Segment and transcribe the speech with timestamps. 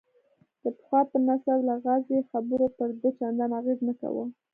[0.63, 4.25] د پخوا په نسبت لغازي خبرو پر ده چندان اغېز نه کاوه.